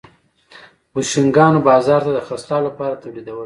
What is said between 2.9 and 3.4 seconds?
تولیدول.